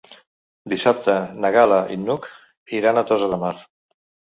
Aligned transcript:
Dissabte 0.73 1.19
na 1.45 1.53
Gal·la 1.57 1.79
i 1.99 2.01
n'Hug 2.09 2.29
iran 2.83 2.97
a 3.05 3.09
Tossa 3.13 3.35
de 3.37 3.45
Mar. 3.49 3.59